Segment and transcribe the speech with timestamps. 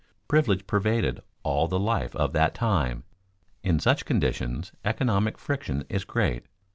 [0.27, 3.03] Privilege pervaded all the life of that time.
[3.61, 6.47] In such conditions economic friction is great.